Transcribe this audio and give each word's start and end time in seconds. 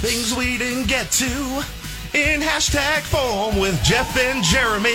Things 0.00 0.34
we 0.34 0.56
didn't 0.56 0.88
get 0.88 1.10
to 1.12 1.26
in 2.14 2.40
hashtag 2.40 3.02
form 3.02 3.60
with 3.60 3.82
Jeff 3.84 4.16
and 4.16 4.42
Jeremy 4.42 4.88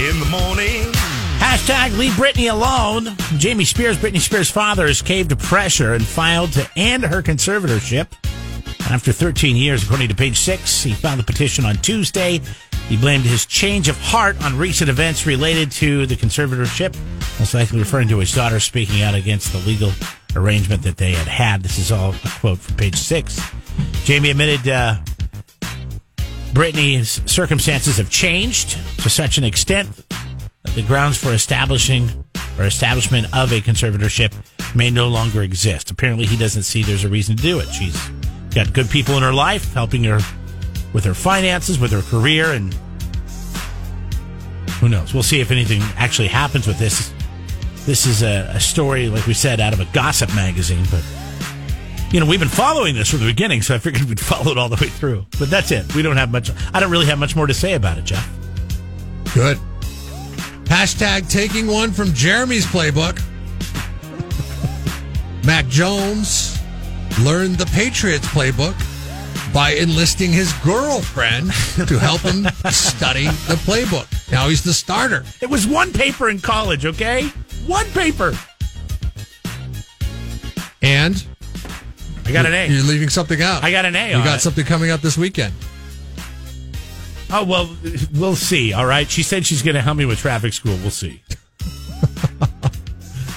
in 0.00 0.18
the 0.18 0.26
morning. 0.28 0.92
Hashtag 1.38 1.96
leave 1.96 2.10
Britney 2.14 2.50
alone. 2.50 3.16
Jamie 3.38 3.64
Spears, 3.64 3.96
Britney 3.96 4.20
Spears' 4.20 4.50
father, 4.50 4.88
has 4.88 5.00
caved 5.00 5.30
to 5.30 5.36
pressure 5.36 5.94
and 5.94 6.04
filed 6.04 6.52
to 6.54 6.68
end 6.74 7.04
her 7.04 7.22
conservatorship. 7.22 8.08
After 8.90 9.12
13 9.12 9.54
years, 9.54 9.84
according 9.84 10.08
to 10.08 10.14
page 10.16 10.40
six, 10.40 10.82
he 10.82 10.92
filed 10.92 11.20
the 11.20 11.24
petition 11.24 11.64
on 11.64 11.76
Tuesday. 11.76 12.40
He 12.88 12.96
blamed 12.96 13.24
his 13.24 13.46
change 13.46 13.88
of 13.88 13.96
heart 14.00 14.42
on 14.44 14.58
recent 14.58 14.90
events 14.90 15.24
related 15.24 15.70
to 15.72 16.04
the 16.06 16.16
conservatorship, 16.16 16.96
most 17.38 17.54
likely 17.54 17.78
referring 17.78 18.08
to 18.08 18.18
his 18.18 18.34
daughter 18.34 18.58
speaking 18.58 19.02
out 19.02 19.14
against 19.14 19.52
the 19.52 19.58
legal 19.58 19.92
arrangement 20.34 20.82
that 20.82 20.96
they 20.96 21.12
had 21.12 21.28
had. 21.28 21.62
This 21.62 21.78
is 21.78 21.92
all 21.92 22.12
a 22.12 22.28
quote 22.40 22.58
from 22.58 22.76
page 22.76 22.96
six. 22.96 23.40
Jamie 24.06 24.30
admitted 24.30 24.68
uh, 24.68 24.94
Britney's 26.52 27.20
circumstances 27.28 27.96
have 27.96 28.08
changed 28.08 28.78
to 29.02 29.10
such 29.10 29.36
an 29.36 29.42
extent 29.42 29.90
that 30.62 30.74
the 30.76 30.82
grounds 30.82 31.18
for 31.18 31.32
establishing 31.32 32.08
or 32.56 32.66
establishment 32.66 33.26
of 33.36 33.50
a 33.50 33.60
conservatorship 33.60 34.32
may 34.76 34.92
no 34.92 35.08
longer 35.08 35.42
exist. 35.42 35.90
Apparently, 35.90 36.24
he 36.24 36.36
doesn't 36.36 36.62
see 36.62 36.84
there's 36.84 37.02
a 37.02 37.08
reason 37.08 37.36
to 37.36 37.42
do 37.42 37.58
it. 37.58 37.66
She's 37.66 38.00
got 38.54 38.72
good 38.72 38.88
people 38.88 39.16
in 39.16 39.24
her 39.24 39.32
life 39.32 39.74
helping 39.74 40.04
her 40.04 40.20
with 40.92 41.02
her 41.02 41.12
finances, 41.12 41.80
with 41.80 41.90
her 41.90 42.02
career, 42.02 42.52
and 42.52 42.72
who 44.78 44.88
knows? 44.88 45.14
We'll 45.14 45.24
see 45.24 45.40
if 45.40 45.50
anything 45.50 45.82
actually 45.96 46.28
happens 46.28 46.68
with 46.68 46.78
this. 46.78 47.12
This 47.86 48.06
is 48.06 48.22
a, 48.22 48.52
a 48.54 48.60
story, 48.60 49.08
like 49.08 49.26
we 49.26 49.34
said, 49.34 49.58
out 49.58 49.72
of 49.72 49.80
a 49.80 49.86
gossip 49.86 50.32
magazine, 50.32 50.84
but 50.92 51.02
you 52.10 52.20
know, 52.20 52.26
we've 52.26 52.40
been 52.40 52.48
following 52.48 52.94
this 52.94 53.10
from 53.10 53.20
the 53.20 53.26
beginning, 53.26 53.62
so 53.62 53.74
I 53.74 53.78
figured 53.78 54.08
we'd 54.08 54.20
follow 54.20 54.52
it 54.52 54.58
all 54.58 54.68
the 54.68 54.76
way 54.76 54.88
through. 54.88 55.26
But 55.38 55.50
that's 55.50 55.70
it. 55.70 55.94
We 55.94 56.02
don't 56.02 56.16
have 56.16 56.30
much. 56.30 56.50
I 56.72 56.80
don't 56.80 56.90
really 56.90 57.06
have 57.06 57.18
much 57.18 57.34
more 57.34 57.46
to 57.46 57.54
say 57.54 57.74
about 57.74 57.98
it, 57.98 58.04
Jeff. 58.04 58.28
Good. 59.34 59.58
Hashtag 60.64 61.28
taking 61.30 61.66
one 61.66 61.92
from 61.92 62.12
Jeremy's 62.12 62.66
playbook. 62.66 63.22
Mac 65.46 65.66
Jones 65.68 66.58
learned 67.20 67.56
the 67.56 67.66
Patriots 67.66 68.26
playbook 68.28 68.74
by 69.52 69.70
enlisting 69.70 70.32
his 70.32 70.52
girlfriend 70.64 71.46
to 71.88 71.98
help 71.98 72.20
him 72.20 72.44
study 72.70 73.24
the 73.24 73.58
playbook. 73.64 74.06
Now 74.30 74.48
he's 74.48 74.62
the 74.62 74.72
starter. 74.72 75.24
It 75.40 75.48
was 75.48 75.66
one 75.66 75.92
paper 75.92 76.28
in 76.28 76.40
college, 76.40 76.84
okay? 76.84 77.28
One 77.66 77.86
paper. 77.86 78.32
And 80.82 81.24
I 82.26 82.32
got 82.32 82.46
an 82.46 82.54
A. 82.54 82.66
you're 82.68 82.82
leaving 82.82 83.08
something 83.08 83.40
out. 83.40 83.62
I 83.62 83.70
got 83.70 83.84
an 83.84 83.94
A 83.96 84.08
You 84.10 84.24
got 84.24 84.36
it. 84.36 84.40
something 84.40 84.64
coming 84.64 84.90
up 84.90 85.00
this 85.00 85.16
weekend. 85.16 85.54
Oh 87.30 87.44
well, 87.44 87.76
we'll 88.14 88.36
see. 88.36 88.72
All 88.72 88.86
right. 88.86 89.08
She 89.10 89.22
said 89.22 89.46
she's 89.46 89.62
going 89.62 89.74
to 89.74 89.80
help 89.82 89.96
me 89.96 90.04
with 90.04 90.18
traffic 90.18 90.52
school. 90.52 90.76
We'll 90.76 90.90
see. 90.90 91.22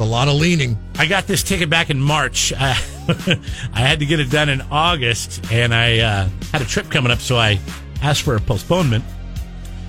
It's 0.00 0.08
a 0.08 0.10
lot 0.10 0.28
of 0.28 0.34
leaning. 0.36 0.78
I 0.98 1.04
got 1.06 1.26
this 1.26 1.42
ticket 1.42 1.68
back 1.68 1.90
in 1.90 2.00
March. 2.00 2.54
Uh, 2.54 2.56
I 3.74 3.80
had 3.80 3.98
to 3.98 4.06
get 4.06 4.18
it 4.18 4.30
done 4.30 4.48
in 4.48 4.62
August, 4.70 5.44
and 5.52 5.74
I 5.74 5.98
uh, 5.98 6.28
had 6.52 6.62
a 6.62 6.64
trip 6.64 6.90
coming 6.90 7.12
up, 7.12 7.18
so 7.18 7.36
I 7.36 7.60
asked 8.00 8.22
for 8.22 8.34
a 8.34 8.40
postponement. 8.40 9.04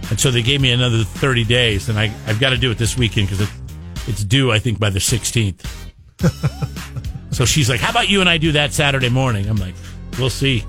And 0.09 0.19
so 0.19 0.29
they 0.29 0.41
gave 0.41 0.59
me 0.59 0.71
another 0.73 1.05
30 1.05 1.45
days, 1.45 1.87
and 1.87 1.97
I, 1.97 2.13
I've 2.27 2.41
got 2.41 2.49
to 2.49 2.57
do 2.57 2.69
it 2.71 2.77
this 2.77 2.97
weekend 2.97 3.29
because 3.29 3.39
it, 3.39 3.49
it's 4.05 4.25
due, 4.25 4.51
I 4.51 4.59
think, 4.59 4.79
by 4.79 4.89
the 4.89 4.99
16th. 4.99 5.65
so 7.31 7.45
she's 7.45 7.69
like, 7.69 7.79
How 7.79 7.89
about 7.91 8.09
you 8.09 8.19
and 8.21 8.29
I 8.29 8.37
do 8.37 8.51
that 8.53 8.73
Saturday 8.73 9.09
morning? 9.09 9.47
I'm 9.47 9.57
like, 9.57 9.75
We'll 10.19 10.29
see. 10.29 10.63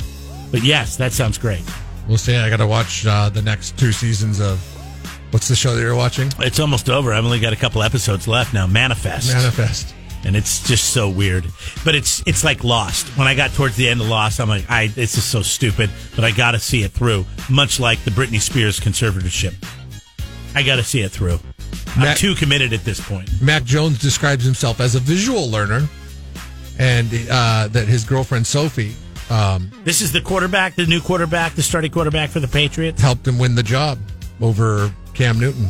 But 0.50 0.62
yes, 0.62 0.96
that 0.98 1.12
sounds 1.12 1.38
great. 1.38 1.62
We'll 2.08 2.18
see. 2.18 2.36
I 2.36 2.50
got 2.50 2.58
to 2.58 2.66
watch 2.66 3.06
uh, 3.06 3.28
the 3.28 3.42
next 3.42 3.78
two 3.78 3.92
seasons 3.92 4.41
of 4.41 4.58
what's 5.30 5.48
the 5.48 5.56
show 5.56 5.74
that 5.74 5.80
you're 5.80 5.94
watching? 5.96 6.30
It's 6.40 6.60
almost 6.60 6.90
over. 6.90 7.12
I've 7.12 7.24
only 7.24 7.40
got 7.40 7.52
a 7.52 7.56
couple 7.56 7.83
episodes 7.83 8.28
left 8.28 8.52
now. 8.52 8.67
Manifest. 8.67 9.33
Manifest. 9.33 9.95
and 10.24 10.36
it's 10.36 10.62
just 10.68 10.90
so 10.92 11.08
weird. 11.08 11.46
But 11.84 11.95
it's 11.95 12.23
it's 12.27 12.45
like 12.45 12.64
Lost. 12.64 13.08
When 13.17 13.27
I 13.27 13.34
got 13.34 13.52
towards 13.52 13.77
the 13.77 13.89
end 13.89 14.00
of 14.00 14.08
Lost, 14.08 14.40
I'm 14.40 14.48
like, 14.48 14.68
I 14.70 14.89
this 14.89 15.17
is 15.17 15.24
so 15.24 15.42
stupid, 15.42 15.90
but 16.14 16.24
I 16.24 16.30
got 16.33 16.50
to 16.52 16.58
see 16.58 16.83
it 16.83 16.92
through. 16.92 17.24
Much 17.50 17.80
like 17.80 18.02
the 18.05 18.11
Britney 18.11 18.40
Spears 18.40 18.79
conservatorship, 18.79 19.55
I 20.55 20.62
got 20.62 20.77
to 20.77 20.84
see 20.84 21.00
it 21.00 21.11
through. 21.11 21.39
I'm 21.96 22.17
too 22.17 22.34
committed 22.34 22.73
at 22.73 22.84
this 22.84 23.00
point. 23.00 23.29
Mac 23.42 23.64
Jones 23.64 23.98
describes 23.98 24.44
himself 24.44 24.80
as 24.80 24.94
a 24.94 25.00
visual 25.00 25.48
learner, 25.50 25.89
and 26.78 27.08
uh, 27.30 27.68
that 27.68 27.86
his 27.86 28.05
girlfriend 28.05 28.46
Sophie 28.46 28.94
um, 29.30 29.70
This 29.84 30.00
is 30.00 30.12
the 30.12 30.20
quarterback, 30.20 30.74
the 30.74 30.86
new 30.86 31.00
quarterback, 31.00 31.55
the 31.55 31.62
starting 31.62 31.90
quarterback 31.90 32.30
for 32.30 32.40
the 32.40 32.48
Patriots. 32.48 33.00
helped 33.00 33.27
him 33.27 33.38
win 33.38 33.55
the 33.55 33.62
job 33.62 33.98
over 34.40 34.92
Cam 35.14 35.38
Newton. 35.38 35.68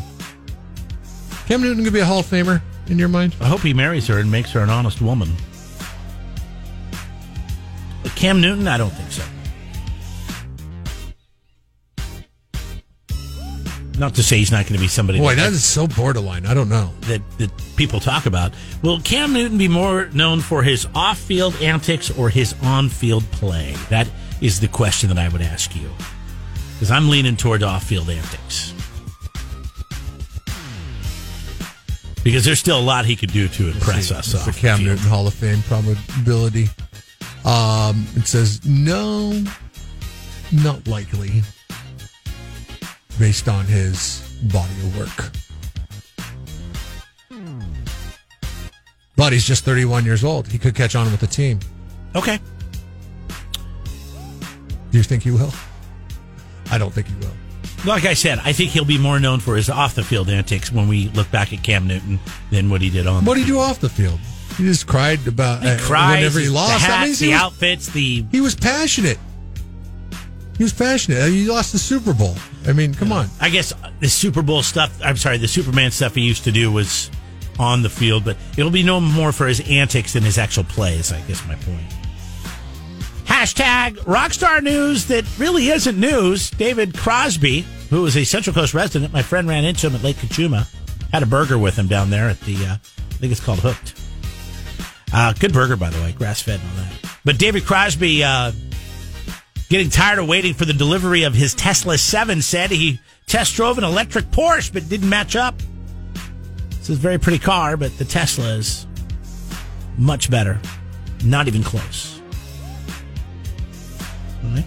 Cam 1.46 1.60
Newton 1.60 1.84
could 1.84 1.92
be 1.92 2.00
a 2.00 2.04
Hall 2.04 2.20
of 2.20 2.26
Famer 2.26 2.62
in 2.88 2.98
your 2.98 3.08
mind. 3.08 3.36
I 3.40 3.46
hope 3.46 3.60
he 3.60 3.74
marries 3.74 4.06
her 4.08 4.18
and 4.18 4.30
makes 4.30 4.50
her 4.52 4.60
an 4.60 4.70
honest 4.70 5.00
woman. 5.00 5.30
But 8.02 8.14
Cam 8.16 8.40
Newton, 8.40 8.66
I 8.66 8.78
don't 8.78 8.90
think 8.90 9.12
so. 9.12 9.22
Not 14.02 14.16
to 14.16 14.22
say 14.24 14.38
he's 14.38 14.50
not 14.50 14.64
going 14.66 14.72
to 14.74 14.80
be 14.80 14.88
somebody 14.88 15.20
Boy, 15.20 15.36
that- 15.36 15.42
that 15.44 15.52
is 15.52 15.64
so 15.64 15.86
borderline. 15.86 16.44
I 16.44 16.54
don't 16.54 16.68
know. 16.68 16.90
that, 17.02 17.22
that 17.38 17.52
people 17.76 18.00
talk 18.00 18.26
about. 18.26 18.52
Will 18.82 18.98
Cam 19.00 19.32
Newton 19.32 19.58
be 19.58 19.68
more 19.68 20.06
known 20.06 20.40
for 20.40 20.64
his 20.64 20.88
off 20.92 21.18
field 21.18 21.54
antics 21.62 22.10
or 22.10 22.28
his 22.28 22.52
on 22.64 22.88
field 22.88 23.22
play? 23.30 23.76
That 23.90 24.08
is 24.40 24.58
the 24.58 24.66
question 24.66 25.08
that 25.10 25.18
I 25.18 25.28
would 25.28 25.40
ask 25.40 25.76
you. 25.76 25.88
Because 26.74 26.90
I'm 26.90 27.10
leaning 27.10 27.36
toward 27.36 27.62
off 27.62 27.84
field 27.84 28.10
antics. 28.10 28.74
Because 32.24 32.44
there's 32.44 32.58
still 32.58 32.80
a 32.80 32.82
lot 32.82 33.04
he 33.04 33.14
could 33.14 33.32
do 33.32 33.46
to 33.46 33.68
impress 33.68 34.10
us. 34.10 34.34
It's 34.34 34.44
the 34.46 34.50
Cam. 34.50 34.82
Newton 34.82 35.06
Hall 35.06 35.28
of 35.28 35.34
Fame 35.34 35.62
probability. 35.62 36.68
Um, 37.44 38.04
it 38.16 38.26
says 38.26 38.66
no, 38.66 39.44
not 40.50 40.88
likely, 40.88 41.44
based 43.22 43.48
on 43.48 43.64
his 43.66 44.20
body 44.52 44.72
of 44.82 44.98
work. 44.98 45.30
But 49.14 49.32
he's 49.32 49.46
just 49.46 49.64
31 49.64 50.04
years 50.04 50.24
old. 50.24 50.48
He 50.48 50.58
could 50.58 50.74
catch 50.74 50.96
on 50.96 51.08
with 51.08 51.20
the 51.20 51.28
team. 51.28 51.60
Okay. 52.16 52.40
Do 54.90 54.98
you 54.98 55.04
think 55.04 55.22
he 55.22 55.30
will? 55.30 55.52
I 56.72 56.78
don't 56.78 56.92
think 56.92 57.06
he 57.06 57.14
will. 57.14 57.30
Like 57.86 58.06
I 58.06 58.14
said, 58.14 58.40
I 58.42 58.52
think 58.52 58.70
he'll 58.70 58.84
be 58.84 58.98
more 58.98 59.20
known 59.20 59.38
for 59.38 59.54
his 59.54 59.70
off 59.70 59.94
the 59.94 60.02
field 60.02 60.28
antics 60.28 60.72
when 60.72 60.88
we 60.88 61.08
look 61.10 61.30
back 61.30 61.52
at 61.52 61.62
Cam 61.62 61.86
Newton 61.86 62.18
than 62.50 62.70
what 62.70 62.80
he 62.80 62.90
did 62.90 63.06
on. 63.06 63.24
What 63.24 63.34
did 63.34 63.42
he 63.42 63.46
do 63.46 63.60
off 63.60 63.78
the 63.78 63.88
field? 63.88 64.18
He 64.58 64.64
just 64.64 64.88
cried 64.88 65.24
about 65.28 65.62
He 65.62 65.68
uh, 65.68 65.78
cries, 65.78 66.16
whenever 66.16 66.40
he 66.40 66.46
the 66.46 66.52
lost. 66.54 66.72
hats, 66.72 66.86
that 66.88 67.04
means 67.04 67.20
he 67.20 67.26
the 67.26 67.32
was, 67.34 67.40
outfits, 67.40 67.86
the 67.86 68.26
he 68.32 68.40
was 68.40 68.56
passionate. 68.56 69.18
He 70.62 70.64
was 70.64 70.72
passionate. 70.72 71.28
He 71.28 71.48
lost 71.48 71.72
the 71.72 71.78
Super 71.80 72.14
Bowl. 72.14 72.36
I 72.68 72.72
mean, 72.72 72.94
come 72.94 73.10
on. 73.10 73.26
I 73.40 73.50
guess 73.50 73.72
the 73.98 74.08
Super 74.08 74.42
Bowl 74.42 74.62
stuff, 74.62 74.96
I'm 75.02 75.16
sorry, 75.16 75.36
the 75.36 75.48
Superman 75.48 75.90
stuff 75.90 76.14
he 76.14 76.20
used 76.20 76.44
to 76.44 76.52
do 76.52 76.70
was 76.70 77.10
on 77.58 77.82
the 77.82 77.90
field, 77.90 78.24
but 78.24 78.36
it'll 78.56 78.70
be 78.70 78.84
known 78.84 79.02
more 79.02 79.32
for 79.32 79.48
his 79.48 79.60
antics 79.68 80.12
than 80.12 80.22
his 80.22 80.38
actual 80.38 80.62
plays, 80.62 81.12
I 81.12 81.20
guess 81.22 81.44
my 81.48 81.56
point. 81.56 81.82
Hashtag 83.24 83.96
rockstar 84.04 84.62
news 84.62 85.06
that 85.06 85.24
really 85.36 85.66
isn't 85.66 85.98
news. 85.98 86.50
David 86.50 86.96
Crosby, 86.96 87.62
who 87.90 88.06
is 88.06 88.16
a 88.16 88.22
Central 88.22 88.54
Coast 88.54 88.72
resident, 88.72 89.12
my 89.12 89.22
friend 89.22 89.48
ran 89.48 89.64
into 89.64 89.88
him 89.88 89.96
at 89.96 90.04
Lake 90.04 90.18
Cachuma, 90.18 90.68
had 91.10 91.24
a 91.24 91.26
burger 91.26 91.58
with 91.58 91.74
him 91.74 91.88
down 91.88 92.08
there 92.08 92.28
at 92.28 92.38
the, 92.42 92.54
uh, 92.54 92.74
I 92.74 93.14
think 93.14 93.32
it's 93.32 93.44
called 93.44 93.58
Hooked. 93.58 94.00
Uh, 95.12 95.32
good 95.32 95.52
burger, 95.52 95.74
by 95.74 95.90
the 95.90 96.00
way, 96.02 96.12
grass 96.12 96.40
fed 96.40 96.60
and 96.60 96.68
all 96.68 96.76
that. 96.76 97.18
But 97.24 97.38
David 97.38 97.64
Crosby, 97.64 98.22
uh, 98.22 98.52
getting 99.72 99.88
tired 99.88 100.18
of 100.18 100.28
waiting 100.28 100.52
for 100.52 100.66
the 100.66 100.72
delivery 100.74 101.22
of 101.22 101.32
his 101.32 101.54
Tesla 101.54 101.96
7 101.96 102.42
said 102.42 102.70
he 102.70 103.00
test 103.26 103.54
drove 103.54 103.78
an 103.78 103.84
electric 103.84 104.26
Porsche 104.26 104.70
but 104.70 104.86
didn't 104.86 105.08
match 105.08 105.34
up. 105.34 105.54
This 106.68 106.90
is 106.90 106.98
a 106.98 107.00
very 107.00 107.16
pretty 107.16 107.38
car, 107.38 107.78
but 107.78 107.96
the 107.96 108.04
Tesla 108.04 108.48
is 108.56 108.86
much 109.96 110.30
better. 110.30 110.60
Not 111.24 111.48
even 111.48 111.62
close. 111.62 112.20
All 114.44 114.50
right. 114.50 114.64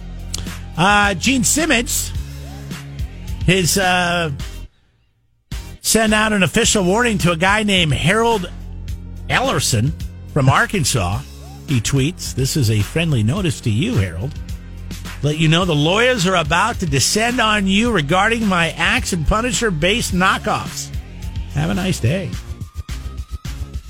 Uh, 0.76 1.14
Gene 1.14 1.44
Simmons, 1.44 2.12
his, 3.44 3.78
uh, 3.78 4.32
sent 5.82 6.14
out 6.14 6.32
an 6.32 6.42
official 6.42 6.82
warning 6.82 7.18
to 7.18 7.30
a 7.30 7.36
guy 7.36 7.62
named 7.62 7.92
Harold 7.92 8.50
Ellerson 9.28 9.92
from 10.32 10.48
Arkansas. 10.48 11.20
He 11.68 11.80
tweets, 11.80 12.34
This 12.34 12.56
is 12.56 12.72
a 12.72 12.80
friendly 12.80 13.22
notice 13.22 13.60
to 13.60 13.70
you, 13.70 13.94
Harold. 13.94 14.32
Let 15.26 15.38
you 15.38 15.48
know 15.48 15.64
the 15.64 15.74
lawyers 15.74 16.24
are 16.28 16.36
about 16.36 16.78
to 16.78 16.86
descend 16.86 17.40
on 17.40 17.66
you 17.66 17.90
regarding 17.90 18.46
my 18.46 18.70
Axe 18.70 19.12
and 19.12 19.26
Punisher 19.26 19.72
based 19.72 20.14
knockoffs. 20.14 20.94
Have 21.50 21.68
a 21.68 21.74
nice 21.74 21.98
day. 21.98 22.30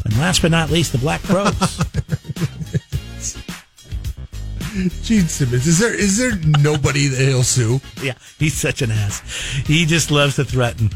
And 0.06 0.16
last 0.16 0.40
but 0.40 0.50
not 0.50 0.70
least, 0.70 0.92
the 0.92 0.98
Black 0.98 1.22
Crowes. 1.24 1.52
Gene 5.04 5.28
Simmons. 5.28 5.66
Is 5.66 5.78
there 5.78 5.94
is 5.94 6.16
there 6.16 6.36
nobody 6.62 7.08
that 7.08 7.28
he'll 7.28 7.42
sue? 7.42 7.82
Yeah, 8.02 8.14
he's 8.38 8.54
such 8.54 8.80
an 8.80 8.90
ass. 8.90 9.20
He 9.66 9.84
just 9.84 10.10
loves 10.10 10.36
to 10.36 10.44
threaten. 10.46 10.88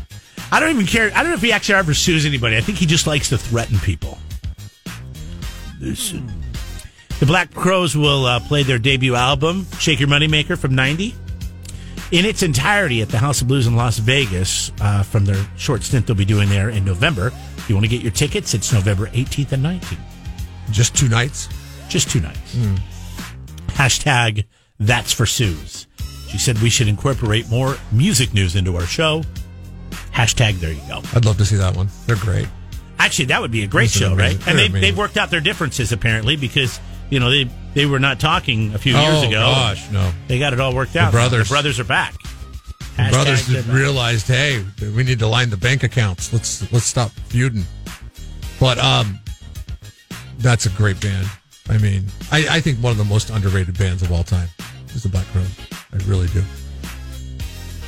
I 0.50 0.58
don't 0.58 0.70
even 0.70 0.86
care. 0.86 1.12
I 1.14 1.22
don't 1.22 1.32
know 1.32 1.36
if 1.36 1.42
he 1.42 1.52
actually 1.52 1.74
ever 1.74 1.92
sues 1.92 2.24
anybody. 2.24 2.56
I 2.56 2.62
think 2.62 2.78
he 2.78 2.86
just 2.86 3.06
likes 3.06 3.28
to 3.28 3.36
threaten 3.36 3.78
people. 3.80 4.16
Listen. 5.78 6.49
The 7.20 7.26
Black 7.26 7.52
Crowes 7.52 7.96
will 7.96 8.24
uh, 8.24 8.40
play 8.40 8.62
their 8.62 8.78
debut 8.78 9.14
album, 9.14 9.66
Shake 9.78 10.00
Your 10.00 10.08
Moneymaker, 10.08 10.58
from 10.58 10.74
90, 10.74 11.14
in 12.12 12.24
its 12.24 12.42
entirety 12.42 13.02
at 13.02 13.10
the 13.10 13.18
House 13.18 13.42
of 13.42 13.48
Blues 13.48 13.66
in 13.66 13.76
Las 13.76 13.98
Vegas 13.98 14.72
uh, 14.80 15.02
from 15.02 15.26
their 15.26 15.42
short 15.56 15.82
stint 15.82 16.06
they'll 16.06 16.16
be 16.16 16.24
doing 16.24 16.48
there 16.48 16.70
in 16.70 16.84
November. 16.84 17.28
If 17.58 17.68
you 17.68 17.74
want 17.76 17.84
to 17.84 17.90
get 17.90 18.02
your 18.02 18.10
tickets, 18.10 18.54
it's 18.54 18.72
November 18.72 19.06
18th 19.08 19.52
and 19.52 19.64
19th. 19.64 19.98
Just 20.70 20.96
two 20.96 21.08
nights. 21.08 21.48
Just 21.88 22.10
two 22.10 22.20
nights. 22.20 22.56
Hashtag 23.68 24.46
that's 24.78 25.12
for 25.12 25.26
Suze. 25.26 25.86
She 26.28 26.38
said 26.38 26.58
we 26.62 26.70
should 26.70 26.88
incorporate 26.88 27.48
more 27.50 27.76
music 27.92 28.32
news 28.32 28.56
into 28.56 28.76
our 28.76 28.86
show. 28.86 29.22
Hashtag 30.12 30.54
there 30.54 30.72
you 30.72 30.80
go. 30.88 31.02
I'd 31.14 31.24
love 31.24 31.36
to 31.38 31.44
see 31.44 31.56
that 31.56 31.76
one. 31.76 31.88
They're 32.06 32.16
great. 32.16 32.48
Actually, 32.98 33.26
that 33.26 33.40
would 33.40 33.50
be 33.50 33.62
a 33.62 33.66
great 33.66 33.94
are 33.94 33.98
show, 33.98 34.14
right? 34.14 34.38
And 34.46 34.58
they, 34.58 34.68
they've 34.68 34.96
worked 34.96 35.16
out 35.16 35.30
their 35.30 35.40
differences 35.40 35.92
apparently 35.92 36.36
because, 36.36 36.80
you 37.10 37.20
know, 37.20 37.30
they, 37.30 37.48
they 37.74 37.86
were 37.86 37.98
not 37.98 38.20
talking 38.20 38.74
a 38.74 38.78
few 38.78 38.96
years 38.96 39.22
ago. 39.22 39.38
oh 39.46 39.52
gosh, 39.52 39.90
no. 39.90 40.10
They 40.28 40.38
got 40.38 40.52
it 40.52 40.60
all 40.60 40.74
worked 40.74 40.96
out. 40.96 41.12
brothers. 41.12 41.48
The 41.48 41.52
brothers 41.52 41.80
are 41.80 41.84
back. 41.84 42.14
The 42.96 43.02
Hashtag 43.02 43.10
brothers 43.12 43.68
realized, 43.68 44.26
hey, 44.26 44.64
we 44.94 45.04
need 45.04 45.18
to 45.20 45.26
line 45.26 45.50
the 45.50 45.56
bank 45.56 45.82
accounts. 45.82 46.32
Let's 46.32 46.70
let's 46.72 46.86
stop 46.86 47.10
feuding. 47.28 47.64
But 48.58 48.78
um, 48.78 49.18
that's 50.38 50.66
a 50.66 50.70
great 50.70 51.00
band. 51.00 51.26
I 51.68 51.78
mean, 51.78 52.04
I, 52.32 52.46
I 52.56 52.60
think 52.60 52.78
one 52.78 52.90
of 52.90 52.98
the 52.98 53.04
most 53.04 53.30
underrated 53.30 53.78
bands 53.78 54.02
of 54.02 54.12
all 54.12 54.24
time 54.24 54.48
is 54.94 55.02
the 55.02 55.08
Black 55.08 55.26
Crowes. 55.28 55.56
I 55.92 55.96
really 56.08 56.26
do. 56.28 56.42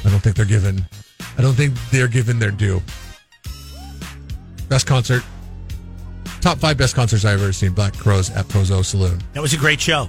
I 0.05 0.11
don't 0.11 0.21
think 0.21 0.37
they're 0.37 0.45
given. 0.45 0.87
I 1.37 1.43
don't 1.43 1.55
think 1.55 1.75
they're 1.91 2.09
given 2.09 2.39
their 2.39 2.51
due. 2.51 2.81
Best 4.69 4.87
concert, 4.87 5.23
top 6.43 6.59
five 6.59 6.77
best 6.77 6.95
concerts 6.95 7.25
I've 7.25 7.41
ever 7.41 7.53
seen. 7.53 7.73
Black 7.73 7.97
Crowes 7.97 8.31
at 8.31 8.47
Pozo 8.47 8.85
Saloon. 8.85 9.23
That 9.33 9.41
was 9.41 9.55
a 9.55 9.57
great 9.57 9.81
show. 9.81 10.09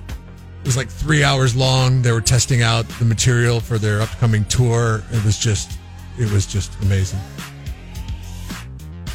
It 0.59 0.65
was 0.65 0.75
like 0.75 0.89
three 0.89 1.23
hours 1.23 1.55
long. 1.55 2.01
They 2.01 2.11
were 2.11 2.21
testing 2.21 2.61
out 2.61 2.87
the 2.99 3.05
material 3.05 3.59
for 3.59 3.77
their 3.77 4.01
upcoming 4.01 4.45
tour. 4.45 5.03
It 5.11 5.23
was 5.23 5.37
just, 5.37 5.77
it 6.17 6.31
was 6.31 6.45
just 6.45 6.73
amazing, 6.81 7.19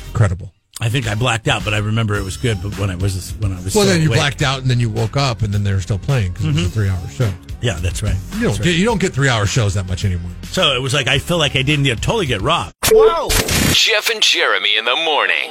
incredible. 0.08 0.52
I 0.80 0.88
think 0.88 1.08
I 1.08 1.16
blacked 1.16 1.48
out, 1.48 1.64
but 1.64 1.74
I 1.74 1.78
remember 1.78 2.14
it 2.14 2.22
was 2.22 2.36
good. 2.36 2.62
But 2.62 2.78
when 2.78 2.88
I 2.88 2.94
was 2.94 3.32
when 3.38 3.52
I 3.52 3.60
was 3.60 3.74
Well, 3.74 3.84
then 3.84 4.00
you 4.00 4.08
awake. 4.08 4.18
blacked 4.18 4.42
out, 4.42 4.60
and 4.60 4.70
then 4.70 4.78
you 4.78 4.88
woke 4.88 5.16
up, 5.16 5.42
and 5.42 5.52
then 5.52 5.64
they 5.64 5.72
were 5.72 5.80
still 5.80 5.98
playing 5.98 6.32
because 6.32 6.44
it 6.44 6.48
was 6.48 6.56
a 6.56 6.60
mm-hmm. 6.60 6.70
three-hour 6.70 7.08
show. 7.08 7.32
Yeah, 7.60 7.78
that's 7.80 8.02
right. 8.02 8.14
You 8.36 8.42
don't 8.42 8.62
get 8.62 8.76
you 8.76 8.84
don't 8.84 9.00
get 9.00 9.12
three-hour 9.12 9.46
shows 9.46 9.74
that 9.74 9.88
much 9.88 10.04
anymore. 10.04 10.30
So 10.44 10.76
it 10.76 10.80
was 10.80 10.94
like 10.94 11.08
I 11.08 11.18
feel 11.18 11.38
like 11.38 11.56
I 11.56 11.62
didn't 11.62 11.84
get, 11.84 12.00
totally 12.00 12.26
get 12.26 12.42
robbed. 12.42 12.74
Whoa! 12.92 13.28
Jeff 13.72 14.08
and 14.08 14.22
Jeremy 14.22 14.76
in 14.76 14.84
the 14.84 14.94
morning. 14.94 15.50